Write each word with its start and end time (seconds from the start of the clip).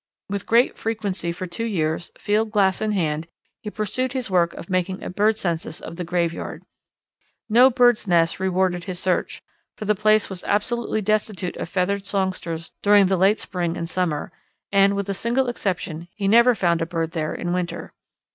With 0.29 0.47
great 0.47 0.79
frequency 0.79 1.31
for 1.31 1.45
two 1.45 1.63
years, 1.67 2.09
field 2.17 2.49
glass 2.49 2.81
in 2.81 2.91
hand, 2.93 3.27
he 3.61 3.69
pursued 3.69 4.13
his 4.13 4.31
work 4.31 4.55
of 4.55 4.67
making 4.67 5.03
a 5.03 5.11
bird 5.11 5.37
census 5.37 5.79
of 5.79 5.95
the 5.95 6.03
graveyard. 6.03 6.63
No 7.47 7.69
bird's 7.69 8.07
nest 8.07 8.39
rewarded 8.39 8.85
his 8.85 8.97
search, 8.97 9.43
for 9.77 9.85
the 9.85 9.93
place 9.93 10.27
was 10.27 10.43
absolutely 10.45 11.03
destitute 11.03 11.55
of 11.57 11.69
feathered 11.69 12.07
songsters 12.07 12.71
during 12.81 13.05
the 13.05 13.15
late 13.17 13.39
spring 13.39 13.77
and 13.77 13.87
summer, 13.87 14.31
and, 14.71 14.95
with 14.95 15.07
a 15.07 15.13
single 15.13 15.47
exception, 15.47 16.07
he 16.15 16.27
never 16.27 16.55
found 16.55 16.81
a 16.81 16.87
bird 16.87 17.11
there 17.11 17.35
in 17.35 17.53
winter. 17.53 17.93